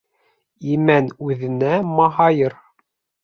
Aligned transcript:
Имән 0.75 1.11
үҙенә 1.27 1.75
маһайыр. 1.91 2.57